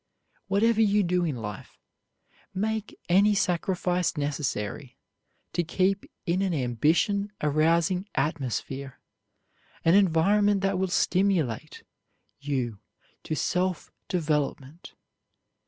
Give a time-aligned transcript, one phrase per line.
[0.47, 1.77] Whatever you do in life,
[2.55, 4.97] make any sacrifice necessary
[5.53, 8.99] to keep in an ambition arousing atmosphere,
[9.85, 11.83] an environment that will stimulate
[12.39, 12.79] you
[13.21, 14.95] to self development.